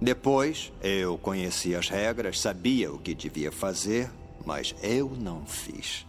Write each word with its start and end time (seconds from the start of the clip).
Depois, 0.00 0.72
eu 0.80 1.18
conhecia 1.18 1.76
as 1.80 1.88
regras, 1.88 2.38
sabia 2.38 2.92
o 2.92 3.00
que 3.00 3.14
devia 3.14 3.50
fazer, 3.50 4.08
mas 4.46 4.72
eu 4.80 5.10
não 5.10 5.44
fiz. 5.44 6.06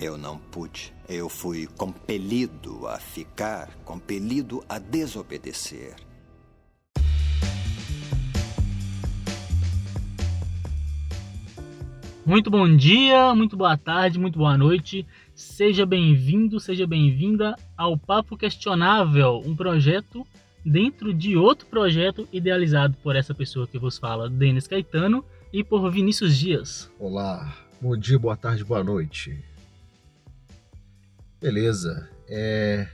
Eu 0.00 0.16
não 0.16 0.38
pude. 0.38 0.92
Eu 1.08 1.28
fui 1.28 1.66
compelido 1.66 2.86
a 2.86 2.98
ficar, 2.98 3.68
compelido 3.84 4.64
a 4.68 4.78
desobedecer. 4.78 5.96
Muito 12.24 12.48
bom 12.48 12.76
dia, 12.76 13.34
muito 13.34 13.56
boa 13.56 13.76
tarde, 13.76 14.20
muito 14.20 14.38
boa 14.38 14.56
noite. 14.56 15.04
Seja 15.34 15.84
bem-vindo, 15.84 16.60
seja 16.60 16.86
bem-vinda 16.86 17.56
ao 17.76 17.98
Papo 17.98 18.36
Questionável, 18.36 19.42
um 19.44 19.56
projeto 19.56 20.24
dentro 20.64 21.12
de 21.12 21.36
outro 21.36 21.66
projeto 21.66 22.28
idealizado 22.32 22.96
por 23.02 23.16
essa 23.16 23.34
pessoa 23.34 23.66
que 23.66 23.78
vos 23.78 23.98
fala, 23.98 24.28
Denis 24.28 24.66
Caetano, 24.66 25.24
e 25.52 25.62
por 25.62 25.90
Vinícius 25.90 26.36
Dias. 26.36 26.90
Olá, 26.98 27.56
bom 27.80 27.96
dia, 27.96 28.18
boa 28.18 28.36
tarde, 28.36 28.64
boa 28.64 28.82
noite. 28.82 29.38
Beleza. 31.40 32.08
É... 32.28 32.88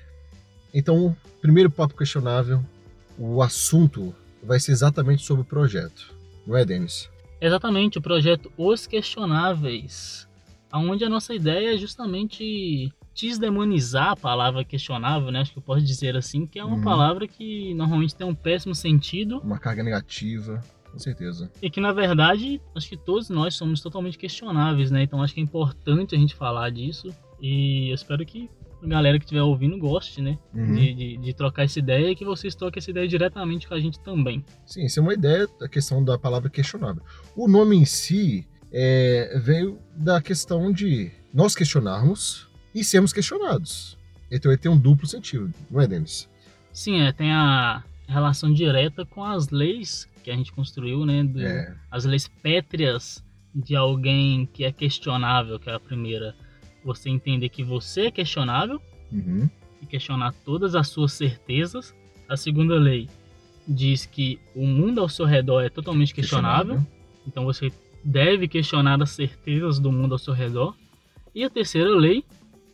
Então, 0.75 1.17
primeiro 1.41 1.71
papo 1.71 1.97
questionável, 1.97 2.65
o 3.17 3.43
assunto 3.43 4.15
vai 4.43 4.59
ser 4.59 4.73
exatamente 4.73 5.25
sobre 5.25 5.43
o 5.43 5.45
projeto, 5.45 6.15
não 6.47 6.57
é, 6.57 6.65
Denis? 6.65 7.09
Exatamente, 7.41 7.99
o 7.99 8.03
projeto 8.03 8.51
Os 8.57 8.87
Questionáveis, 8.87 10.27
onde 10.73 11.05
a 11.05 11.09
nossa 11.09 11.35
ideia 11.35 11.75
é 11.75 11.79
justamente 11.79 12.93
desdemonizar 13.21 14.11
a 14.11 14.17
palavra 14.17 14.65
questionável, 14.65 15.33
né? 15.33 15.41
Acho 15.41 15.53
que 15.53 15.59
eu 15.59 15.63
posso 15.63 15.85
dizer 15.85 16.17
assim, 16.17 16.47
que 16.47 16.59
é 16.59 16.65
uma 16.65 16.77
uhum. 16.77 16.83
palavra 16.83 17.27
que 17.27 17.75
normalmente 17.75 18.15
tem 18.15 18.27
um 18.27 18.35
péssimo 18.35 18.75
sentido. 18.75 19.41
Uma 19.41 19.59
carga 19.59 19.83
negativa, 19.83 20.63
com 20.91 20.99
certeza. 20.99 21.51
E 21.61 21.69
que 21.69 21.81
na 21.81 21.93
verdade, 21.93 22.61
acho 22.77 22.89
que 22.89 22.97
todos 22.97 23.29
nós 23.29 23.57
somos 23.57 23.81
totalmente 23.81 24.17
questionáveis, 24.17 24.91
né? 24.91 25.03
Então 25.03 25.21
acho 25.21 25.35
que 25.35 25.41
é 25.41 25.43
importante 25.43 26.15
a 26.15 26.19
gente 26.19 26.35
falar 26.35 26.71
disso. 26.71 27.09
E 27.41 27.89
eu 27.89 27.95
espero 27.95 28.25
que 28.25 28.49
a 28.81 28.87
galera 28.87 29.19
que 29.19 29.25
estiver 29.25 29.43
ouvindo 29.43 29.77
goste, 29.79 30.23
né? 30.23 30.39
Uhum. 30.55 30.75
De, 30.75 30.95
de, 30.95 31.17
de, 31.17 31.35
trocar 31.35 31.65
essa 31.65 31.81
ideia 31.81 32.11
e 32.11 32.15
que 32.15 32.25
vocês 32.25 32.55
troquem 32.55 32.79
essa 32.79 32.91
ideia 32.91 33.09
diretamente 33.09 33.67
com 33.67 33.75
a 33.75 33.81
gente 33.81 33.99
também. 33.99 34.45
Sim, 34.65 34.85
isso 34.85 35.01
é 35.01 35.03
uma 35.03 35.15
ideia 35.15 35.49
da 35.59 35.69
questão 35.69 36.05
da 36.05 36.17
palavra 36.17 36.49
questionável. 36.49 37.03
O 37.37 37.49
nome 37.49 37.77
em 37.77 37.85
si 37.85 38.47
é, 38.73 39.41
veio 39.43 39.81
da 39.97 40.23
questão 40.23 40.71
de 40.71 41.11
nós 41.35 41.57
questionarmos 41.57 42.48
e 42.81 42.85
sermos 42.85 43.13
questionados. 43.13 43.97
Então 44.31 44.51
ele 44.51 44.59
tem 44.59 44.71
um 44.71 44.79
duplo 44.79 45.07
sentido, 45.07 45.53
não 45.71 45.81
é, 45.81 45.87
Denis? 45.87 46.29
Sim, 46.73 47.01
é, 47.01 47.13
tem 47.13 47.33
a 47.33 47.83
relação 48.07 48.53
direta 48.53 49.05
com 49.05 49.25
as 49.25 49.49
leis 49.49 50.09
que 50.23 50.31
a 50.31 50.37
gente 50.37 50.53
construiu, 50.53 51.05
né? 51.05 51.25
Do, 51.25 51.41
é. 51.41 51.75
As 51.91 52.05
leis 52.05 52.29
pétreas 52.43 53.25
de 53.55 53.75
alguém 53.75 54.47
que 54.53 54.65
é 54.65 54.73
questionável, 54.73 55.59
que 55.59 55.71
é 55.71 55.75
a 55.75 55.81
primeira. 55.81 56.35
Você 56.85 57.11
entender 57.11 57.49
que 57.49 57.63
você 57.63 58.03
é 58.03 58.11
questionável 58.11 58.81
uhum. 59.13 59.49
e 59.83 59.87
questionar 59.87 60.33
todas 60.45 60.75
as 60.75 60.89
suas 60.89 61.13
certezas. 61.13 61.95
A 62.29 62.37
segunda 62.37 62.77
lei 62.77 63.09
diz 63.67 64.07
que 64.07 64.39
o 64.55 64.67
mundo 64.67 65.01
ao 65.01 65.09
seu 65.09 65.27
redor 65.27 65.63
é 65.63 65.69
totalmente 65.69 66.15
questionável. 66.15 66.77
questionável. 66.77 66.99
Então 67.27 67.45
você 67.45 67.73
deve 68.05 68.49
questionar 68.49 69.03
as 69.03 69.11
certezas 69.11 69.79
do 69.79 69.91
mundo 69.91 70.13
ao 70.13 70.19
seu 70.19 70.33
redor. 70.33 70.75
E 71.35 71.45
a 71.45 71.51
terceira 71.51 71.91
lei 71.91 72.25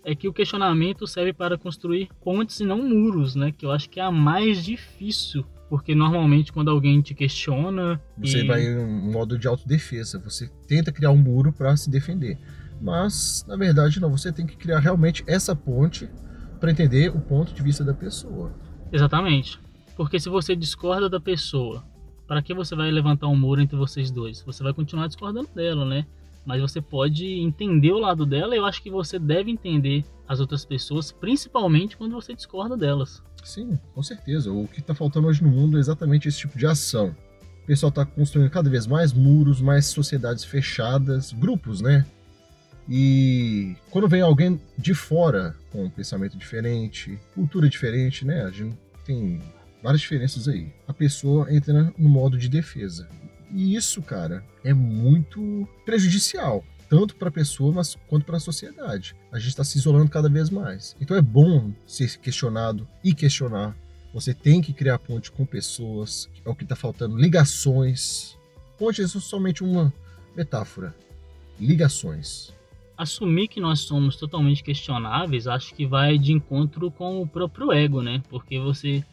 é 0.04 0.14
que 0.14 0.28
o 0.28 0.32
questionamento 0.32 1.06
serve 1.06 1.32
para 1.32 1.56
construir 1.56 2.08
pontes 2.22 2.60
e 2.60 2.64
não 2.64 2.86
muros, 2.86 3.34
né? 3.34 3.50
Que 3.50 3.64
eu 3.64 3.70
acho 3.70 3.88
que 3.88 3.98
é 3.98 4.02
a 4.02 4.10
mais 4.10 4.62
difícil. 4.62 5.44
Porque 5.68 5.94
normalmente 5.94 6.52
quando 6.52 6.70
alguém 6.70 7.00
te 7.00 7.14
questiona. 7.14 8.00
Você 8.18 8.44
e... 8.44 8.46
vai 8.46 8.62
em 8.62 8.78
um 8.78 9.10
modo 9.10 9.38
de 9.38 9.48
autodefesa. 9.48 10.18
Você 10.20 10.50
tenta 10.68 10.92
criar 10.92 11.10
um 11.10 11.16
muro 11.16 11.52
para 11.52 11.76
se 11.76 11.90
defender. 11.90 12.38
Mas, 12.80 13.44
na 13.48 13.56
verdade, 13.56 13.98
não. 13.98 14.10
Você 14.10 14.30
tem 14.30 14.46
que 14.46 14.56
criar 14.56 14.78
realmente 14.78 15.24
essa 15.26 15.56
ponte 15.56 16.08
para 16.60 16.70
entender 16.70 17.08
o 17.08 17.20
ponto 17.20 17.54
de 17.54 17.62
vista 17.62 17.82
da 17.82 17.94
pessoa. 17.94 18.52
Exatamente. 18.92 19.58
Porque 19.96 20.20
se 20.20 20.28
você 20.28 20.54
discorda 20.54 21.08
da 21.08 21.20
pessoa, 21.20 21.84
para 22.26 22.42
que 22.42 22.52
você 22.52 22.74
vai 22.74 22.90
levantar 22.90 23.28
um 23.28 23.36
muro 23.36 23.60
entre 23.60 23.76
vocês 23.76 24.10
dois? 24.10 24.42
Você 24.42 24.62
vai 24.62 24.74
continuar 24.74 25.06
discordando 25.06 25.48
dela, 25.54 25.84
né? 25.84 26.06
Mas 26.44 26.60
você 26.60 26.80
pode 26.80 27.26
entender 27.26 27.92
o 27.92 27.98
lado 27.98 28.26
dela. 28.26 28.54
E 28.54 28.58
eu 28.58 28.66
acho 28.66 28.82
que 28.82 28.90
você 28.90 29.18
deve 29.18 29.50
entender 29.50 30.04
as 30.28 30.40
outras 30.40 30.64
pessoas, 30.64 31.12
principalmente 31.12 31.96
quando 31.96 32.12
você 32.12 32.34
discorda 32.34 32.76
delas. 32.76 33.22
Sim, 33.42 33.78
com 33.94 34.02
certeza. 34.02 34.50
O 34.50 34.66
que 34.66 34.80
está 34.80 34.94
faltando 34.94 35.26
hoje 35.26 35.42
no 35.42 35.50
mundo 35.50 35.76
é 35.76 35.80
exatamente 35.80 36.28
esse 36.28 36.38
tipo 36.38 36.58
de 36.58 36.66
ação. 36.66 37.14
O 37.62 37.66
pessoal 37.66 37.90
está 37.90 38.04
construindo 38.04 38.50
cada 38.50 38.68
vez 38.68 38.86
mais 38.86 39.12
muros, 39.12 39.60
mais 39.60 39.86
sociedades 39.86 40.44
fechadas, 40.44 41.32
grupos, 41.32 41.80
né? 41.80 42.06
E 42.88 43.76
quando 43.90 44.08
vem 44.08 44.20
alguém 44.20 44.60
de 44.76 44.94
fora 44.94 45.54
com 45.70 45.84
um 45.84 45.90
pensamento 45.90 46.36
diferente, 46.36 47.18
cultura 47.34 47.68
diferente, 47.68 48.24
né? 48.24 48.42
A 48.44 48.50
gente 48.50 48.76
tem 49.04 49.40
várias 49.82 50.00
diferenças 50.00 50.48
aí. 50.48 50.72
A 50.86 50.92
pessoa 50.92 51.52
entra 51.52 51.92
no 51.96 52.08
modo 52.08 52.36
de 52.36 52.48
defesa. 52.48 53.08
E 53.52 53.74
isso, 53.74 54.02
cara, 54.02 54.44
é 54.62 54.72
muito 54.72 55.68
prejudicial, 55.84 56.64
tanto 56.88 57.16
para 57.16 57.28
a 57.28 57.32
pessoa 57.32 57.72
mas, 57.72 57.96
quanto 58.08 58.24
para 58.24 58.36
a 58.36 58.40
sociedade. 58.40 59.14
A 59.32 59.38
gente 59.38 59.48
está 59.48 59.64
se 59.64 59.78
isolando 59.78 60.10
cada 60.10 60.28
vez 60.28 60.50
mais. 60.50 60.96
Então 61.00 61.16
é 61.16 61.22
bom 61.22 61.72
ser 61.86 62.18
questionado 62.18 62.86
e 63.02 63.14
questionar. 63.14 63.76
Você 64.12 64.32
tem 64.32 64.60
que 64.60 64.72
criar 64.72 64.98
ponte 64.98 65.32
com 65.32 65.44
pessoas, 65.44 66.30
é 66.44 66.48
o 66.48 66.54
que 66.54 66.62
está 66.62 66.76
faltando. 66.76 67.16
Ligações. 67.16 68.36
Ponte 68.78 69.02
é 69.02 69.06
somente 69.08 69.64
uma 69.64 69.92
metáfora. 70.36 70.94
Ligações. 71.58 72.52
Assumir 72.96 73.48
que 73.48 73.60
nós 73.60 73.80
somos 73.80 74.14
totalmente 74.14 74.62
questionáveis, 74.62 75.48
acho 75.48 75.74
que 75.74 75.84
vai 75.84 76.16
de 76.16 76.32
encontro 76.32 76.92
com 76.92 77.20
o 77.20 77.26
próprio 77.26 77.72
ego, 77.72 78.02
né? 78.02 78.22
Porque 78.28 78.58
você 78.60 79.04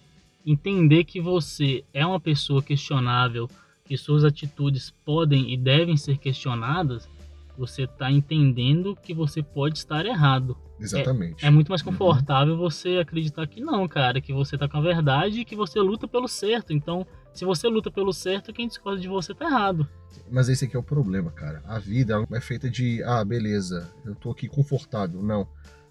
entender 0.46 1.04
que 1.04 1.20
você 1.20 1.84
é 1.94 2.06
uma 2.06 2.20
pessoa 2.20 2.62
questionável, 2.62 3.50
que 3.92 3.98
suas 3.98 4.24
atitudes 4.24 4.90
podem 5.04 5.52
e 5.52 5.58
devem 5.58 5.98
ser 5.98 6.18
questionadas, 6.18 7.10
você 7.58 7.84
está 7.84 8.10
entendendo 8.10 8.96
que 8.96 9.14
você 9.14 9.44
pode 9.44 9.80
estar 9.80 10.06
errado. 10.06 10.56
Exatamente. 10.80 11.44
É, 11.44 11.50
é 11.50 11.52
muito 11.52 11.68
mais 11.68 11.82
confortável 11.82 12.54
uhum. 12.54 12.60
você 12.62 13.00
acreditar 13.00 13.46
que 13.48 13.60
não, 13.60 13.86
cara, 13.90 14.22
que 14.22 14.32
você 14.32 14.56
está 14.56 14.66
com 14.66 14.78
a 14.78 14.82
verdade 14.82 15.42
e 15.42 15.46
que 15.46 15.58
você 15.58 15.78
luta 15.82 16.08
pelo 16.08 16.30
certo. 16.30 16.72
Então, 16.72 17.06
se 17.34 17.44
você 17.44 17.68
luta 17.68 17.92
pelo 17.92 18.14
certo, 18.14 18.54
quem 18.54 18.66
discorda 18.66 19.02
de 19.02 19.10
você 19.10 19.34
está 19.34 19.44
errado. 19.44 19.86
Mas 20.32 20.48
esse 20.48 20.64
aqui 20.64 20.78
é 20.78 20.80
o 20.80 20.84
problema, 20.84 21.30
cara. 21.30 21.62
A 21.66 21.78
vida 21.78 22.26
é 22.32 22.40
feita 22.40 22.70
de, 22.70 23.04
ah, 23.04 23.26
beleza, 23.26 23.92
eu 24.06 24.16
tô 24.16 24.32
aqui 24.32 24.48
confortável. 24.48 25.22
Não. 25.22 25.46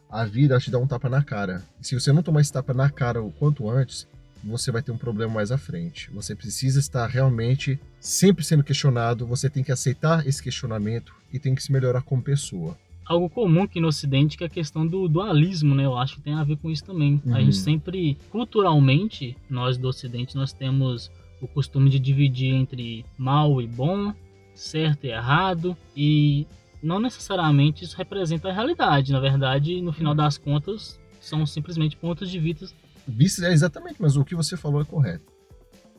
A 0.09 0.25
vida 0.25 0.59
te 0.59 0.71
dá 0.71 0.79
um 0.79 0.87
tapa 0.87 1.11
na 1.11 1.23
cara. 1.23 1.63
Se 1.83 1.95
você 2.01 2.15
não 2.15 2.23
tomar 2.23 2.41
esse 2.41 2.51
tapa 2.51 2.73
na 2.73 2.89
cara 2.89 3.23
o 3.23 3.31
quanto 3.31 3.69
antes, 3.69 4.09
você 4.43 4.71
vai 4.71 4.83
ter 4.83 4.93
um 4.93 4.99
problema 4.99 5.35
mais 5.35 5.53
à 5.53 5.59
frente. 5.59 6.11
Você 6.13 6.35
precisa 6.35 6.81
estar 6.81 7.07
realmente 7.07 7.79
sempre 8.01 8.45
sendo 8.45 8.65
questionado, 8.65 9.27
você 9.27 9.51
tem 9.51 9.63
que 9.63 9.73
aceitar 9.73 10.27
esse 10.27 10.43
questionamento 10.43 11.15
e 11.33 11.39
tem 11.39 11.55
que 11.55 11.63
se 11.63 11.73
melhorar 11.73 12.03
como 12.03 12.23
pessoa. 12.23 12.77
Algo 13.05 13.29
comum 13.29 13.65
aqui 13.65 13.81
no 13.81 13.89
Ocidente 13.89 14.39
que 14.39 14.45
é 14.45 14.47
a 14.47 14.51
questão 14.51 14.87
do 14.87 15.09
dualismo, 15.09 15.75
né? 15.75 15.85
Eu 15.85 15.99
acho 15.99 16.17
que 16.17 16.23
tem 16.23 16.35
a 16.35 16.45
ver 16.45 16.57
com 16.57 16.71
isso 16.71 16.85
também. 16.85 17.21
Uhum. 17.25 17.35
A 17.35 17.41
gente 17.41 17.57
sempre, 17.57 18.17
culturalmente, 18.31 19.37
nós 19.49 19.77
do 19.77 19.89
Ocidente, 19.89 20.37
nós 20.37 20.53
temos 20.53 21.11
o 21.41 21.49
costume 21.49 21.91
de 21.91 21.99
dividir 21.99 22.55
entre 22.55 23.05
mal 23.19 23.61
e 23.61 23.67
bom, 23.67 24.15
certo 24.55 25.05
e 25.05 25.11
errado, 25.11 25.77
e 25.97 26.47
não 26.83 27.01
necessariamente 27.01 27.85
isso 27.85 27.97
representa 27.97 28.49
a 28.49 28.53
realidade. 28.53 29.13
Na 29.13 29.21
verdade, 29.21 29.81
no 29.81 29.93
final 29.93 30.15
das 30.15 30.39
contas, 30.39 31.01
são 31.21 31.45
simplesmente 31.45 31.97
pontos 31.97 32.31
de 32.31 32.39
vista 32.39 32.67
Vice 33.11 33.45
é 33.45 33.53
exatamente, 33.53 33.97
mas 34.01 34.17
o 34.17 34.25
que 34.25 34.35
você 34.35 34.57
falou 34.57 34.81
é 34.81 34.85
correto. 34.85 35.33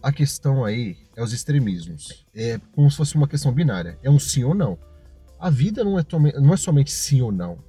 A 0.02 0.12
questão 0.12 0.66
aí 0.66 0.98
é 1.16 1.24
os 1.24 1.32
extremismos. 1.32 2.26
É 2.34 2.60
como 2.72 2.90
se 2.90 2.98
fosse 2.98 3.16
uma 3.16 3.28
questão 3.28 3.52
binária. 3.52 4.00
É 4.02 4.10
um 4.10 4.18
sim 4.18 4.44
ou 4.44 4.56
não. 4.56 4.78
A 5.40 5.50
vida 5.50 5.84
não 5.84 6.00
é, 6.00 6.04
não 6.40 6.54
é 6.54 6.58
somente 6.58 6.92
sim 6.92 7.22
ou 7.22 7.32
não. 7.32 7.60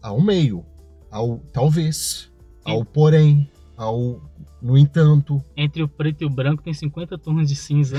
Há 0.00 0.12
um 0.12 0.20
meio. 0.20 0.64
Há 1.10 1.22
o 1.22 1.38
talvez. 1.52 2.30
Há 2.64 2.74
o 2.74 2.84
porém. 2.84 3.50
Há 3.76 3.90
o 3.90 4.20
no 4.60 4.78
entanto. 4.78 5.42
Entre 5.56 5.82
o 5.82 5.88
preto 5.88 6.22
e 6.22 6.24
o 6.24 6.30
branco 6.30 6.62
tem 6.62 6.72
50 6.72 7.18
tons 7.18 7.48
de 7.48 7.56
cinza. 7.56 7.96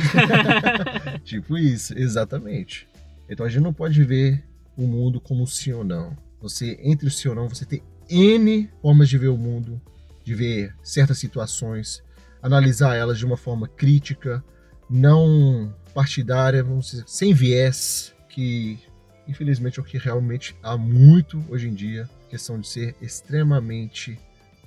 tipo 1.25 1.57
isso, 1.57 1.97
exatamente. 1.97 2.87
Então 3.29 3.45
a 3.45 3.49
gente 3.49 3.63
não 3.63 3.73
pode 3.73 4.01
ver 4.03 4.45
o 4.77 4.87
mundo 4.87 5.19
como 5.19 5.45
sim 5.45 5.73
ou 5.73 5.83
não. 5.83 6.15
Você, 6.41 6.79
entre 6.81 7.07
o 7.07 7.11
sim 7.11 7.27
ou 7.27 7.35
não, 7.35 7.49
você 7.49 7.65
tem 7.65 7.83
N 8.09 8.69
formas 8.81 9.09
de 9.09 9.17
ver 9.17 9.27
o 9.27 9.37
mundo 9.37 9.81
de 10.23 10.33
ver 10.33 10.75
certas 10.81 11.17
situações, 11.17 12.03
analisar 12.41 12.95
elas 12.95 13.17
de 13.17 13.25
uma 13.25 13.37
forma 13.37 13.67
crítica, 13.67 14.43
não 14.89 15.73
partidária, 15.93 16.63
vamos 16.63 16.91
dizer, 16.91 17.03
sem 17.07 17.33
viés, 17.33 18.13
que 18.29 18.79
infelizmente 19.27 19.79
é 19.79 19.81
o 19.81 19.85
que 19.85 19.97
realmente 19.97 20.55
há 20.61 20.77
muito 20.77 21.43
hoje 21.49 21.69
em 21.69 21.73
dia, 21.73 22.09
questão 22.29 22.59
de 22.59 22.67
ser 22.67 22.95
extremamente 23.01 24.19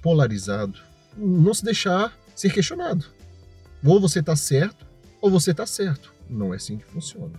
polarizado, 0.02 0.78
não 1.16 1.52
se 1.52 1.64
deixar 1.64 2.16
ser 2.34 2.52
questionado. 2.52 3.06
Ou 3.84 4.00
você 4.00 4.22
tá 4.22 4.36
certo, 4.36 4.86
ou 5.20 5.30
você 5.30 5.52
tá 5.54 5.66
certo. 5.66 6.12
Não 6.28 6.52
é 6.52 6.56
assim 6.56 6.76
que 6.76 6.84
funciona. 6.84 7.32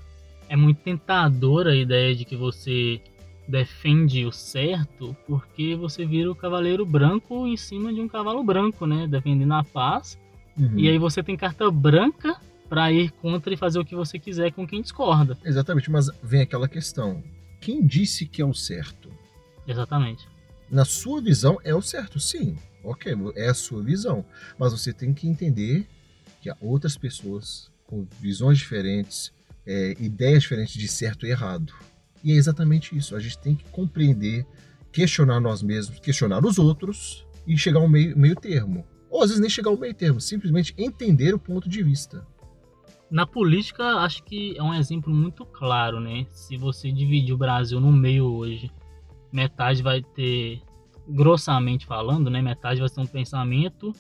É 0.50 0.56
muito 0.56 0.82
tentadora 0.82 1.72
a 1.72 1.76
ideia 1.76 2.16
de 2.16 2.26
que 2.26 2.36
você 2.36 3.02
defende 3.48 4.26
o 4.26 4.32
certo 4.32 5.16
porque 5.26 5.76
você 5.76 6.06
vira 6.06 6.30
o 6.30 6.36
cavaleiro 6.36 6.86
branco 6.86 7.48
em 7.48 7.56
cima 7.56 7.94
de 7.94 8.02
um 8.02 8.08
cavalo 8.08 8.44
branco, 8.44 8.86
né? 8.86 9.08
Defendendo 9.08 9.54
a 9.54 9.64
paz. 9.64 10.18
Uhum. 10.58 10.78
E 10.78 10.90
aí 10.90 10.98
você 10.98 11.24
tem 11.24 11.38
carta 11.38 11.70
branca 11.72 12.36
para 12.68 12.92
ir 12.92 13.12
contra 13.12 13.54
e 13.54 13.58
fazer 13.58 13.80
o 13.80 13.86
que 13.86 13.96
você 13.96 14.20
quiser 14.20 14.52
com 14.52 14.68
quem 14.68 14.82
discorda. 14.82 15.38
Exatamente, 15.44 15.90
mas 15.90 16.10
vem 16.22 16.42
aquela 16.42 16.68
questão: 16.68 17.24
quem 17.62 17.86
disse 17.86 18.26
que 18.26 18.42
é 18.42 18.46
o 18.46 18.54
certo? 18.54 19.10
Exatamente. 19.68 20.28
Na 20.70 20.84
sua 20.84 21.22
visão 21.22 21.58
é 21.64 21.74
o 21.74 21.82
certo, 21.82 22.20
sim. 22.20 22.58
Ok, 22.84 23.14
é 23.36 23.50
a 23.50 23.54
sua 23.54 23.82
visão. 23.82 24.26
Mas 24.58 24.72
você 24.72 24.94
tem 24.94 25.14
que 25.14 25.28
entender 25.28 25.88
que 26.42 26.50
há 26.50 26.58
outras 26.62 26.98
pessoas 26.98 27.72
com 27.86 28.06
visões 28.20 28.58
diferentes, 28.58 29.32
é, 29.66 29.96
ideias 30.00 30.44
diferentes 30.44 30.74
de 30.74 30.88
certo 30.88 31.26
e 31.26 31.30
errado. 31.30 31.74
E 32.24 32.32
é 32.32 32.36
exatamente 32.36 32.96
isso. 32.96 33.16
A 33.16 33.20
gente 33.20 33.38
tem 33.40 33.56
que 33.56 33.66
compreender, 33.70 34.46
questionar 34.92 35.40
nós 35.40 35.62
mesmos, 35.62 36.00
questionar 36.00 36.46
os 36.46 36.58
outros 36.58 37.26
e 37.46 37.58
chegar 37.58 37.80
ao 37.80 37.88
meio, 37.88 38.18
meio 38.18 38.36
termo. 38.36 38.86
Ou 39.10 39.22
às 39.22 39.30
vezes 39.30 39.40
nem 39.40 39.50
chegar 39.50 39.70
ao 39.70 39.78
meio 39.78 39.94
termo, 39.94 40.20
simplesmente 40.20 40.74
entender 40.78 41.34
o 41.34 41.40
ponto 41.40 41.70
de 41.70 41.82
vista. 41.82 42.26
Na 43.10 43.26
política, 43.26 43.84
acho 44.00 44.22
que 44.24 44.58
é 44.58 44.62
um 44.62 44.74
exemplo 44.74 45.14
muito 45.14 45.46
claro, 45.46 46.00
né? 46.00 46.26
Se 46.30 46.58
você 46.58 46.92
dividir 46.92 47.34
o 47.34 47.38
Brasil 47.38 47.80
no 47.80 47.92
meio 47.92 48.26
hoje, 48.26 48.70
metade 49.32 49.82
vai 49.82 50.04
ter, 50.04 50.62
grossamente 51.08 51.86
falando, 51.86 52.30
né? 52.30 52.42
Metade 52.42 52.82
vai 52.82 52.90
ter 52.90 53.00
um 53.00 53.08
pensamento 53.08 53.94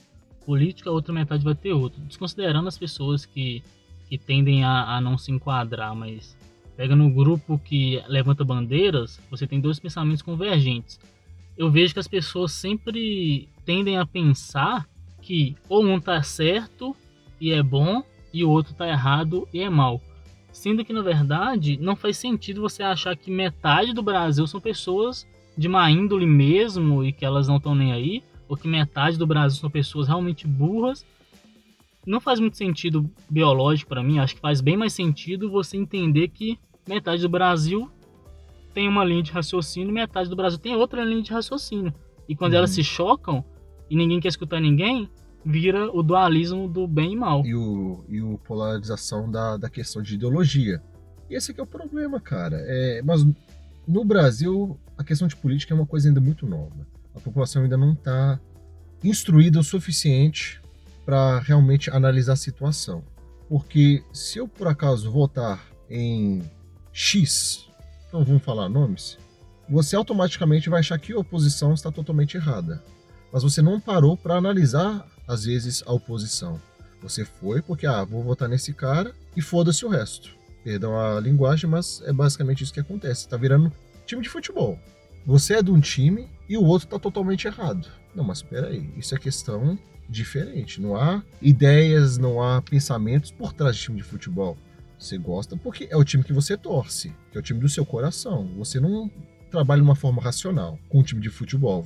político, 0.46 0.90
a 0.90 0.92
outra 0.92 1.14
metade 1.14 1.44
vai 1.44 1.56
ter 1.56 1.72
outro. 1.72 2.02
Desconsiderando 2.02 2.68
as 2.68 2.78
pessoas 2.78 3.26
que, 3.26 3.64
que 4.10 4.18
tendem 4.18 4.66
a, 4.66 4.98
a 4.98 5.02
não 5.02 5.18
se 5.18 5.32
enquadrar, 5.32 5.96
mas 5.96 6.36
pega 6.78 6.96
no 6.96 7.10
grupo 7.10 7.58
que 7.58 8.02
levanta 8.08 8.46
bandeiras, 8.46 9.20
você 9.32 9.48
tem 9.48 9.60
dois 9.60 9.80
pensamentos 9.80 10.22
convergentes. 10.22 11.00
Eu 11.58 11.72
vejo 11.72 11.92
que 11.92 12.00
as 12.00 12.08
pessoas 12.08 12.52
sempre 12.52 13.50
tendem 13.66 13.98
a 13.98 14.06
pensar 14.06 14.88
que 15.20 15.56
ou 15.68 15.84
um 15.84 16.00
tá 16.00 16.22
certo 16.22 16.96
e 17.42 17.52
é 17.52 17.64
bom, 17.64 18.04
e 18.32 18.44
o 18.44 18.50
outro 18.50 18.76
tá 18.76 18.88
errado 18.88 19.48
e 19.52 19.60
é 19.62 19.70
mal. 19.70 20.00
Sendo 20.52 20.86
que, 20.86 20.94
na 20.94 21.02
verdade, 21.02 21.78
não 21.78 21.96
faz 21.96 22.18
sentido 22.18 22.62
você 22.62 22.84
achar 22.84 23.18
que 23.18 23.32
metade 23.32 23.92
do 23.92 24.04
Brasil 24.04 24.46
são 24.46 24.62
pessoas 24.62 25.28
de 25.58 25.68
má 25.68 25.90
índole 25.90 26.28
mesmo 26.28 27.04
e 27.04 27.12
que 27.12 27.26
elas 27.26 27.48
não 27.48 27.58
estão 27.58 27.74
nem 27.74 27.92
aí, 27.92 28.24
ou 28.48 28.56
que 28.56 28.68
metade 28.68 29.18
do 29.18 29.26
Brasil 29.26 29.60
são 29.60 29.70
pessoas 29.70 30.08
realmente 30.08 30.46
burras. 30.46 31.04
Não 32.06 32.22
faz 32.22 32.40
muito 32.40 32.56
sentido 32.56 33.10
biológico 33.30 33.90
para 33.90 34.04
mim, 34.04 34.20
acho 34.20 34.36
que 34.36 34.42
faz 34.42 34.62
bem 34.62 34.78
mais 34.78 34.94
sentido 34.94 35.50
você 35.50 35.76
entender 35.76 36.28
que 36.30 36.58
metade 36.88 37.22
do 37.22 37.30
Brasil 37.30 37.90
tem 38.74 38.88
uma 38.88 39.04
linha 39.04 39.24
de 39.24 39.32
raciocínio, 39.32 39.94
metade 39.94 40.30
do 40.30 40.36
Brasil 40.36 40.60
tem 40.60 40.76
outra 40.76 41.04
linha 41.04 41.22
de 41.22 41.32
raciocínio. 41.32 41.94
E 42.30 42.36
quando 42.36 42.54
uhum. 42.54 42.60
elas 42.60 42.72
se 42.72 42.84
chocam 42.84 43.44
e 43.90 43.96
ninguém 43.96 44.20
quer 44.20 44.28
escutar 44.28 44.60
ninguém, 44.60 45.10
vira 45.44 45.90
o 45.92 46.04
dualismo 46.04 46.68
do 46.68 46.88
bem 46.88 47.14
e 47.14 47.16
mal. 47.16 47.46
E 47.46 47.56
o, 47.56 48.04
e 48.08 48.22
o 48.22 48.38
polarização 48.40 49.32
da, 49.32 49.58
da 49.58 49.70
questão 49.70 50.02
de 50.02 50.16
ideologia. 50.16 50.82
E 51.30 51.36
esse 51.36 51.52
aqui 51.52 51.60
é 51.60 51.64
o 51.64 51.68
problema, 51.68 52.20
cara. 52.20 52.58
É, 52.60 53.02
mas 53.04 53.26
no 53.88 54.04
Brasil, 54.04 54.78
a 54.98 55.04
questão 55.04 55.28
de 55.28 55.36
política 55.36 55.74
é 55.74 55.76
uma 55.76 55.86
coisa 55.86 56.10
ainda 56.10 56.20
muito 56.20 56.46
nova. 56.46 56.86
A 57.16 57.20
população 57.20 57.64
ainda 57.64 57.78
não 57.78 57.94
está 57.94 58.40
instruída 59.04 59.60
o 59.60 59.64
suficiente 59.64 60.62
para 61.06 61.40
realmente 61.40 61.90
analisar 61.90 62.34
a 62.34 62.38
situação. 62.38 63.04
Porque 63.48 64.04
se 64.12 64.40
eu 64.40 64.48
por 64.48 64.68
acaso 64.68 65.10
votar 65.10 65.66
em 65.90 66.44
X, 67.00 67.70
não 68.12 68.26
vamos 68.26 68.42
falar 68.42 68.68
nomes, 68.68 69.20
você 69.70 69.96
automaticamente 69.96 70.68
vai 70.68 70.80
achar 70.80 70.98
que 70.98 71.14
a 71.14 71.20
oposição 71.20 71.72
está 71.72 71.92
totalmente 71.92 72.38
errada. 72.38 72.84
Mas 73.32 73.44
você 73.44 73.62
não 73.62 73.80
parou 73.80 74.18
para 74.18 74.34
analisar 74.34 75.08
às 75.28 75.44
vezes, 75.44 75.84
a 75.86 75.94
oposição. 75.94 76.60
Você 77.04 77.24
foi 77.24 77.62
porque, 77.62 77.86
ah, 77.86 78.04
vou 78.04 78.24
votar 78.24 78.50
nesse 78.50 78.74
cara 78.74 79.14
e 79.36 79.42
foda-se 79.42 79.86
o 79.86 79.90
resto. 79.90 80.32
Perdão 80.64 81.00
a 81.00 81.20
linguagem, 81.20 81.70
mas 81.70 82.02
é 82.04 82.12
basicamente 82.12 82.64
isso 82.64 82.74
que 82.74 82.80
acontece. 82.80 83.30
Tá 83.30 83.38
virando 83.38 83.72
time 84.08 84.24
de 84.24 84.30
futebol. 84.30 84.80
Você 85.24 85.54
é 85.54 85.62
de 85.62 85.70
um 85.70 85.80
time 85.80 86.28
e 86.50 86.58
o 86.58 86.64
outro 86.64 86.88
tá 86.88 86.98
totalmente 86.98 87.46
errado. 87.46 87.88
Não, 88.16 88.24
mas 88.24 88.40
espera 88.40 88.70
aí, 88.70 88.92
isso 88.98 89.14
é 89.14 89.20
questão 89.20 89.78
diferente. 90.10 90.82
Não 90.82 90.96
há 90.96 91.22
ideias, 91.40 92.18
não 92.18 92.42
há 92.42 92.60
pensamentos 92.60 93.30
por 93.30 93.54
trás 93.54 93.76
de 93.76 93.84
time 93.84 93.98
de 93.98 94.04
futebol. 94.04 94.58
Você 94.98 95.18
gosta 95.18 95.56
porque 95.56 95.88
é 95.90 95.96
o 95.96 96.04
time 96.04 96.24
que 96.24 96.34
você 96.34 96.58
torce, 96.58 97.14
que 97.32 97.38
é 97.38 97.40
o 97.40 97.44
time 97.44 97.60
do 97.60 97.70
seu 97.70 97.86
coração. 97.86 98.48
Você 98.58 98.80
não 98.80 99.12
trabalha 99.52 99.82
de 99.82 99.88
uma 99.88 99.96
forma 99.96 100.22
racional 100.22 100.78
com 100.90 101.00
um 101.00 101.04
time 101.04 101.22
de 101.22 101.30
futebol. 101.30 101.86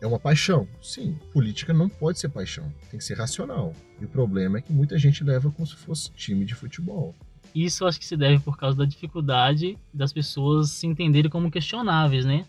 É 0.00 0.06
uma 0.06 0.18
paixão? 0.18 0.66
Sim. 0.80 1.16
Política 1.32 1.72
não 1.72 1.88
pode 1.88 2.18
ser 2.18 2.28
paixão, 2.28 2.72
tem 2.90 2.98
que 2.98 3.04
ser 3.04 3.14
racional. 3.14 3.72
E 4.00 4.04
o 4.04 4.08
problema 4.08 4.58
é 4.58 4.60
que 4.60 4.72
muita 4.72 4.98
gente 4.98 5.22
leva 5.22 5.50
como 5.50 5.66
se 5.66 5.76
fosse 5.76 6.10
time 6.12 6.44
de 6.44 6.54
futebol. 6.54 7.14
Isso 7.54 7.84
acho 7.84 7.98
que 7.98 8.06
se 8.06 8.16
deve 8.16 8.40
por 8.40 8.56
causa 8.56 8.76
da 8.76 8.84
dificuldade 8.84 9.78
das 9.92 10.12
pessoas 10.12 10.70
se 10.70 10.86
entenderem 10.86 11.30
como 11.30 11.50
questionáveis, 11.50 12.24
né? 12.24 12.46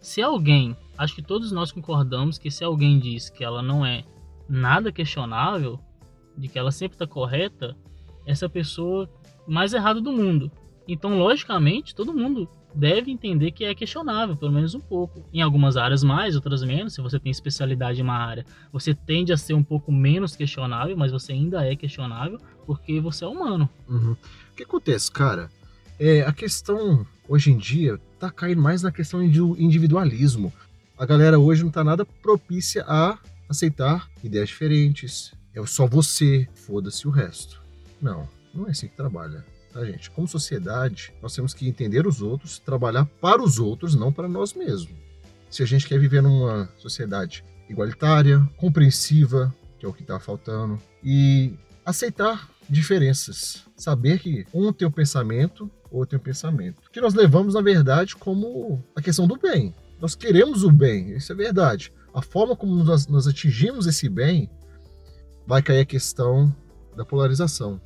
Se 0.00 0.22
alguém, 0.22 0.76
acho 0.96 1.14
que 1.14 1.22
todos 1.22 1.52
nós 1.52 1.70
concordamos 1.70 2.38
que 2.38 2.50
se 2.50 2.64
alguém 2.64 2.98
diz 2.98 3.28
que 3.28 3.44
ela 3.44 3.62
não 3.62 3.84
é 3.84 4.04
nada 4.48 4.90
questionável, 4.90 5.78
de 6.36 6.48
que 6.48 6.58
ela 6.58 6.70
sempre 6.70 6.94
está 6.94 7.06
correta, 7.06 7.76
essa 8.24 8.48
pessoa 8.48 9.08
mais 9.46 9.72
errada 9.72 10.00
do 10.00 10.12
mundo. 10.12 10.50
Então, 10.88 11.18
logicamente, 11.18 11.94
todo 11.94 12.14
mundo 12.14 12.48
deve 12.74 13.10
entender 13.10 13.50
que 13.50 13.64
é 13.64 13.74
questionável, 13.74 14.36
pelo 14.36 14.52
menos 14.52 14.74
um 14.74 14.80
pouco. 14.80 15.24
Em 15.32 15.40
algumas 15.40 15.76
áreas 15.76 16.04
mais, 16.04 16.36
outras 16.36 16.62
menos. 16.62 16.94
Se 16.94 17.00
você 17.00 17.18
tem 17.18 17.30
especialidade 17.32 18.00
em 18.00 18.02
uma 18.04 18.16
área, 18.16 18.44
você 18.72 18.94
tende 18.94 19.32
a 19.32 19.36
ser 19.36 19.54
um 19.54 19.64
pouco 19.64 19.90
menos 19.90 20.36
questionável, 20.36 20.96
mas 20.96 21.10
você 21.10 21.32
ainda 21.32 21.64
é 21.64 21.74
questionável 21.74 22.38
porque 22.66 23.00
você 23.00 23.24
é 23.24 23.28
humano. 23.28 23.68
Uhum. 23.88 24.12
O 24.12 24.56
que 24.56 24.62
acontece, 24.62 25.10
cara? 25.10 25.50
É, 25.98 26.22
a 26.22 26.32
questão 26.32 27.06
hoje 27.28 27.50
em 27.50 27.56
dia 27.56 27.98
tá 28.20 28.30
caindo 28.30 28.60
mais 28.60 28.82
na 28.82 28.92
questão 28.92 29.26
do 29.26 29.60
individualismo. 29.60 30.52
A 30.98 31.06
galera 31.06 31.38
hoje 31.38 31.64
não 31.64 31.70
tá 31.70 31.82
nada 31.82 32.04
propícia 32.04 32.84
a 32.86 33.18
aceitar 33.48 34.08
ideias 34.22 34.48
diferentes. 34.48 35.32
É 35.54 35.64
só 35.66 35.86
você, 35.86 36.46
foda-se 36.54 37.08
o 37.08 37.10
resto. 37.10 37.62
Não, 38.00 38.28
não 38.56 38.66
é 38.66 38.70
assim 38.70 38.88
que 38.88 38.96
trabalha 38.96 39.44
tá, 39.76 39.84
gente? 39.84 40.10
Como 40.10 40.26
sociedade, 40.26 41.12
nós 41.20 41.34
temos 41.34 41.52
que 41.52 41.68
entender 41.68 42.06
os 42.06 42.22
outros, 42.22 42.58
trabalhar 42.58 43.04
para 43.20 43.42
os 43.42 43.58
outros, 43.58 43.94
não 43.94 44.10
para 44.10 44.26
nós 44.26 44.54
mesmos. 44.54 44.96
Se 45.50 45.62
a 45.62 45.66
gente 45.66 45.86
quer 45.86 46.00
viver 46.00 46.22
numa 46.22 46.68
sociedade 46.78 47.44
igualitária, 47.68 48.40
compreensiva, 48.56 49.54
que 49.78 49.84
é 49.84 49.88
o 49.88 49.92
que 49.92 50.02
está 50.02 50.18
faltando, 50.18 50.80
e 51.04 51.52
aceitar 51.84 52.48
diferenças, 52.68 53.64
saber 53.76 54.18
que 54.18 54.46
um 54.52 54.72
tem 54.72 54.88
um 54.88 54.90
pensamento, 54.90 55.70
outro 55.90 56.10
tem 56.10 56.18
um 56.18 56.22
pensamento, 56.22 56.90
que 56.90 57.00
nós 57.00 57.14
levamos 57.14 57.54
na 57.54 57.60
verdade 57.60 58.16
como 58.16 58.82
a 58.94 59.02
questão 59.02 59.26
do 59.26 59.36
bem. 59.36 59.74
Nós 60.00 60.14
queremos 60.14 60.64
o 60.64 60.70
bem, 60.70 61.16
isso 61.16 61.32
é 61.32 61.34
verdade. 61.34 61.92
A 62.14 62.22
forma 62.22 62.56
como 62.56 62.82
nós, 62.82 63.06
nós 63.06 63.26
atingimos 63.26 63.86
esse 63.86 64.08
bem 64.08 64.50
vai 65.46 65.62
cair 65.62 65.80
a 65.80 65.86
questão 65.86 66.54
da 66.96 67.04
polarização. 67.04 67.80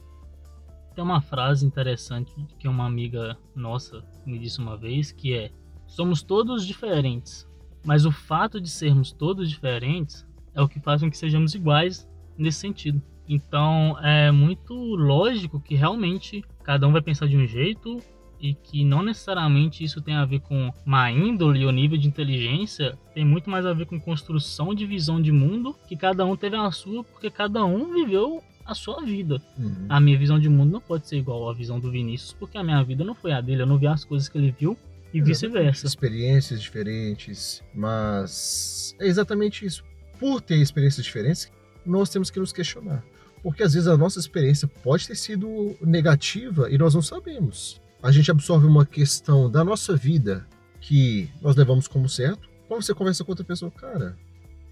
Tem 1.01 1.05
uma 1.07 1.23
frase 1.23 1.65
interessante 1.65 2.31
que 2.59 2.69
uma 2.69 2.85
amiga 2.85 3.35
nossa 3.57 4.05
me 4.27 4.39
disse 4.39 4.59
uma 4.59 4.77
vez, 4.77 5.11
que 5.11 5.33
é: 5.33 5.51
somos 5.87 6.23
todos 6.23 6.67
diferentes, 6.67 7.49
mas 7.87 8.05
o 8.05 8.13
fato 8.13 8.61
de 8.61 8.69
sermos 8.69 9.11
todos 9.11 9.49
diferentes 9.49 10.27
é 10.55 10.61
o 10.61 10.69
que 10.69 10.79
faz 10.79 11.01
com 11.01 11.11
que 11.11 11.17
sejamos 11.17 11.55
iguais 11.55 12.07
nesse 12.37 12.59
sentido. 12.59 13.01
Então 13.27 13.99
é 14.03 14.31
muito 14.31 14.75
lógico 14.75 15.59
que 15.59 15.75
realmente 15.75 16.45
cada 16.63 16.87
um 16.87 16.93
vai 16.93 17.01
pensar 17.01 17.27
de 17.27 17.37
um 17.39 17.47
jeito 17.47 17.97
e 18.39 18.53
que 18.53 18.85
não 18.85 19.03
necessariamente 19.03 19.83
isso 19.83 20.03
tem 20.03 20.17
a 20.17 20.27
ver 20.27 20.41
com 20.41 20.71
má 20.85 21.11
índole 21.11 21.65
ou 21.65 21.73
nível 21.73 21.97
de 21.97 22.09
inteligência, 22.09 22.99
tem 23.15 23.25
muito 23.25 23.49
mais 23.49 23.65
a 23.65 23.73
ver 23.73 23.87
com 23.87 23.99
construção 23.99 24.75
de 24.75 24.85
visão 24.85 25.19
de 25.19 25.33
mundo, 25.33 25.75
que 25.89 25.97
cada 25.97 26.27
um 26.27 26.37
teve 26.37 26.57
a 26.57 26.71
sua, 26.71 27.03
porque 27.03 27.31
cada 27.31 27.65
um 27.65 27.91
viveu 27.91 28.43
a 28.65 28.75
sua 28.75 29.03
vida. 29.03 29.41
Uhum. 29.59 29.87
A 29.89 30.01
minha 30.01 30.19
visão 30.19 30.39
de 30.39 30.49
mundo 30.49 30.71
não 30.71 30.81
pode 30.81 31.07
ser 31.07 31.17
igual 31.17 31.49
à 31.49 31.55
visão 31.55 31.81
do 31.81 31.91
Vinícius, 31.91 32.33
porque 32.33 32.57
a 32.57 32.63
minha 32.63 32.83
vida 32.83 33.05
não 33.05 33.15
foi 33.15 33.33
a 33.33 33.41
dele, 33.41 33.63
eu 33.63 33.67
não 33.67 33.79
vi 33.79 33.87
as 33.87 34.05
coisas 34.05 34.29
que 34.29 34.39
ele 34.39 34.55
viu 34.59 34.77
e 35.13 35.21
vice-versa. 35.21 35.87
Experiências 35.87 36.63
diferentes, 36.63 37.63
mas 37.75 38.95
é 39.01 39.07
exatamente 39.07 39.65
isso. 39.65 39.85
Por 40.19 40.41
ter 40.41 40.57
experiências 40.57 41.05
diferentes, 41.05 41.51
nós 41.85 42.11
temos 42.11 42.31
que 42.31 42.39
nos 42.39 42.53
questionar. 42.53 43.03
Porque 43.43 43.63
às 43.63 43.73
vezes 43.73 43.89
a 43.89 43.97
nossa 43.97 44.19
experiência 44.19 44.69
pode 44.69 45.07
ter 45.07 45.17
sido 45.17 45.77
negativa 45.81 46.71
e 46.71 46.77
nós 46.77 46.95
não 46.95 47.03
sabemos. 47.03 47.81
A 48.03 48.13
gente 48.13 48.31
absorve 48.31 48.67
uma 48.67 48.85
questão 48.85 49.51
da 49.51 49.65
nossa 49.65 49.97
vida 49.97 50.47
que 50.81 51.29
nós 51.41 51.57
levamos 51.57 51.89
como 51.89 52.09
certo. 52.09 52.49
Quando 52.69 52.83
você 52.83 52.95
conversa 52.95 53.25
com 53.25 53.33
outra 53.33 53.45
pessoa, 53.45 53.71
cara, 53.71 54.17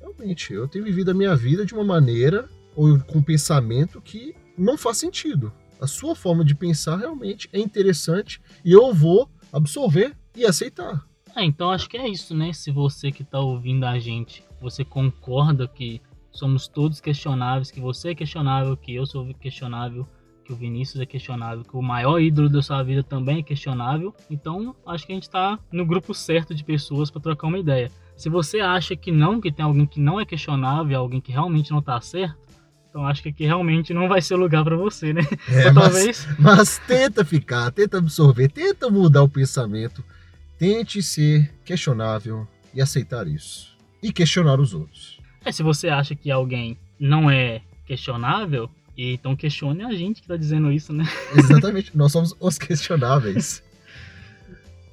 realmente, 0.00 0.52
eu 0.52 0.68
tenho 0.68 0.84
vivido 0.84 1.10
a 1.10 1.14
minha 1.14 1.34
vida 1.34 1.64
de 1.64 1.74
uma 1.74 1.84
maneira 1.84 2.48
ou 2.78 2.96
com 3.00 3.20
pensamento 3.20 4.00
que 4.00 4.36
não 4.56 4.78
faz 4.78 4.98
sentido. 4.98 5.52
A 5.80 5.86
sua 5.88 6.14
forma 6.14 6.44
de 6.44 6.54
pensar 6.54 6.96
realmente 6.96 7.48
é 7.52 7.58
interessante 7.58 8.40
e 8.64 8.70
eu 8.70 8.94
vou 8.94 9.28
absorver 9.52 10.16
e 10.36 10.46
aceitar. 10.46 11.04
É, 11.34 11.44
então 11.44 11.72
acho 11.72 11.88
que 11.88 11.96
é 11.96 12.08
isso, 12.08 12.36
né? 12.36 12.52
Se 12.52 12.70
você 12.70 13.10
que 13.10 13.22
está 13.22 13.40
ouvindo 13.40 13.84
a 13.84 13.98
gente, 13.98 14.44
você 14.60 14.84
concorda 14.84 15.66
que 15.66 16.00
somos 16.30 16.68
todos 16.68 17.00
questionáveis, 17.00 17.72
que 17.72 17.80
você 17.80 18.10
é 18.10 18.14
questionável, 18.14 18.76
que 18.76 18.94
eu 18.94 19.04
sou 19.04 19.26
questionável, 19.34 20.06
que 20.44 20.52
o 20.52 20.56
Vinícius 20.56 21.00
é 21.00 21.06
questionável, 21.06 21.64
que 21.64 21.76
o 21.76 21.82
maior 21.82 22.20
ídolo 22.20 22.48
da 22.48 22.62
sua 22.62 22.82
vida 22.84 23.02
também 23.02 23.40
é 23.40 23.42
questionável, 23.42 24.14
então 24.30 24.74
acho 24.86 25.04
que 25.04 25.12
a 25.12 25.16
gente 25.16 25.24
está 25.24 25.58
no 25.72 25.84
grupo 25.84 26.14
certo 26.14 26.54
de 26.54 26.62
pessoas 26.62 27.10
para 27.10 27.20
trocar 27.20 27.48
uma 27.48 27.58
ideia. 27.58 27.90
Se 28.16 28.28
você 28.28 28.60
acha 28.60 28.96
que 28.96 29.10
não, 29.10 29.40
que 29.40 29.50
tem 29.50 29.64
alguém 29.64 29.86
que 29.86 30.00
não 30.00 30.20
é 30.20 30.24
questionável, 30.24 30.98
alguém 30.98 31.20
que 31.20 31.32
realmente 31.32 31.70
não 31.70 31.80
está 31.80 32.00
certo, 32.00 32.47
então 32.98 33.06
acho 33.06 33.22
que 33.22 33.28
aqui 33.28 33.46
realmente 33.46 33.94
não 33.94 34.08
vai 34.08 34.20
ser 34.20 34.34
lugar 34.34 34.64
para 34.64 34.76
você, 34.76 35.12
né? 35.12 35.22
É, 35.48 35.70
mas, 35.70 35.74
talvez... 35.74 36.28
mas 36.36 36.78
tenta 36.78 37.24
ficar, 37.24 37.70
tenta 37.70 37.98
absorver, 37.98 38.48
tenta 38.48 38.90
mudar 38.90 39.22
o 39.22 39.28
pensamento, 39.28 40.02
tente 40.58 41.00
ser 41.00 41.48
questionável 41.64 42.46
e 42.74 42.82
aceitar 42.82 43.28
isso. 43.28 43.76
E 44.02 44.12
questionar 44.12 44.58
os 44.58 44.74
outros. 44.74 45.20
É, 45.44 45.52
se 45.52 45.62
você 45.62 45.88
acha 45.88 46.16
que 46.16 46.28
alguém 46.28 46.76
não 46.98 47.30
é 47.30 47.62
questionável, 47.86 48.68
então 48.96 49.36
questione 49.36 49.84
a 49.84 49.94
gente 49.94 50.20
que 50.20 50.26
tá 50.26 50.36
dizendo 50.36 50.72
isso, 50.72 50.92
né? 50.92 51.04
Exatamente, 51.38 51.96
nós 51.96 52.10
somos 52.10 52.34
os 52.40 52.58
questionáveis. 52.58 53.62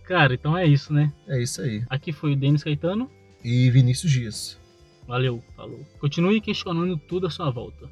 Cara, 0.04 0.36
então 0.36 0.56
é 0.56 0.68
isso, 0.68 0.94
né? 0.94 1.12
É 1.28 1.42
isso 1.42 1.60
aí. 1.60 1.84
Aqui 1.90 2.14
foi 2.14 2.34
o 2.34 2.36
Denis 2.36 2.64
Caetano. 2.64 3.10
E 3.44 3.72
Vinícius 3.72 4.12
Dias. 4.12 4.65
Valeu, 5.08 5.44
falou. 5.56 5.86
Continue 6.00 6.42
questionando 6.42 6.98
tudo 6.98 7.28
à 7.28 7.30
sua 7.30 7.52
volta. 7.52 7.90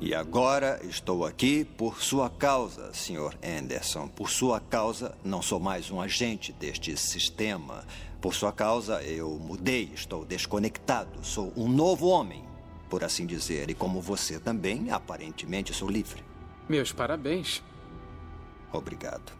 E 0.00 0.14
agora 0.14 0.78
estou 0.84 1.24
aqui 1.24 1.64
por 1.64 2.00
sua 2.00 2.30
causa, 2.30 2.92
Sr. 2.92 3.36
Anderson. 3.42 4.06
Por 4.06 4.30
sua 4.30 4.60
causa, 4.60 5.16
não 5.24 5.42
sou 5.42 5.58
mais 5.58 5.90
um 5.90 6.00
agente 6.00 6.52
deste 6.52 6.96
sistema. 6.96 7.84
Por 8.20 8.34
sua 8.34 8.52
causa, 8.52 9.02
eu 9.02 9.30
mudei, 9.38 9.90
estou 9.94 10.24
desconectado, 10.24 11.24
sou 11.24 11.52
um 11.56 11.68
novo 11.68 12.06
homem, 12.08 12.44
por 12.88 13.02
assim 13.02 13.26
dizer. 13.26 13.70
E 13.70 13.74
como 13.74 14.00
você 14.00 14.38
também, 14.38 14.90
aparentemente 14.90 15.74
sou 15.74 15.88
livre. 15.88 16.22
Meus 16.68 16.92
parabéns. 16.92 17.62
Obrigado. 18.72 19.37